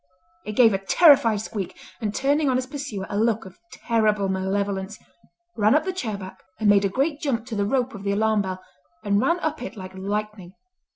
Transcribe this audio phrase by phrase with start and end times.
[0.45, 4.97] It gave a terrified squeak, and turning on his pursuer a look of terrible malevolence,
[5.55, 8.13] ran up the chair back and made a great jump to the rope of the
[8.13, 8.63] alarm bell
[9.03, 10.53] and ran up it like lightning.